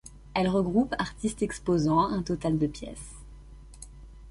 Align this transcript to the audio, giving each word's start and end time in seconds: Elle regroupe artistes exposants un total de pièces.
Elle 0.33 0.47
regroupe 0.49 0.95
artistes 0.97 1.43
exposants 1.43 1.99
un 2.07 2.23
total 2.23 2.57
de 2.57 2.65
pièces. 2.65 3.13